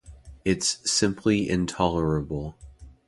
It's 0.45 0.79
simply 0.89 1.47
intolerable. 1.47 2.55